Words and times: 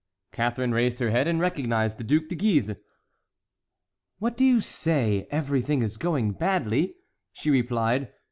Catharine 0.31 0.71
raised 0.73 0.97
her 0.97 1.11
head 1.11 1.27
and 1.27 1.39
recognized 1.39 1.99
the 1.99 2.03
Duc 2.03 2.27
de 2.27 2.33
Guise. 2.33 2.71
"Why 4.17 4.31
do 4.31 4.43
you 4.43 4.59
say 4.59 5.27
'Everything 5.29 5.83
is 5.83 5.97
going 5.97 6.31
badly'?" 6.31 6.95
she 7.31 7.51
replied. 7.51 8.11